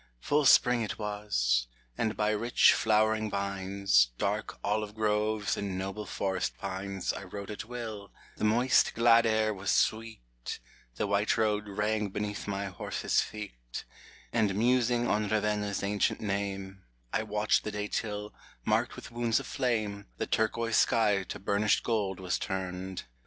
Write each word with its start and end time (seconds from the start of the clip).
Full 0.19 0.45
Spring 0.45 0.81
it 0.81 0.97
was— 0.97 1.67
and 1.95 2.17
by 2.17 2.31
rich 2.31 2.73
flowering 2.73 3.29
vines, 3.29 4.09
Dark 4.17 4.57
olive 4.63 4.95
groves 4.95 5.55
and 5.55 5.77
noble 5.77 6.07
forest 6.07 6.57
pines, 6.57 7.13
I 7.13 7.23
rode 7.23 7.51
at 7.51 7.65
will; 7.65 8.11
the 8.35 8.43
moist 8.43 8.95
glad 8.95 9.27
air 9.27 9.53
was 9.53 9.69
sweet, 9.69 10.59
The 10.95 11.05
white 11.05 11.37
road 11.37 11.67
rang 11.69 12.09
beneath 12.09 12.47
my 12.47 12.65
horse's 12.65 13.21
feet, 13.21 13.83
And 14.33 14.55
musing 14.55 15.07
on 15.07 15.29
Ravenna's 15.29 15.83
ancient 15.83 16.19
name, 16.19 16.81
I 17.13 17.21
watched 17.21 17.63
the 17.63 17.69
day 17.69 17.85
till, 17.87 18.33
marked 18.65 18.95
with 18.95 19.11
wounds 19.11 19.39
of 19.39 19.45
flame, 19.45 20.07
The 20.17 20.25
turquoise 20.25 20.77
sky 20.77 21.21
to 21.29 21.37
burnished 21.37 21.83
gold 21.83 22.19
was 22.19 22.39
turned. 22.39 23.03